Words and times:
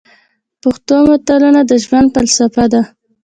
پښتو 0.61 0.95
متلونه 1.07 1.61
د 1.69 1.71
ژوند 1.83 2.07
فلسفه 2.15 2.65
ده. 2.73 2.81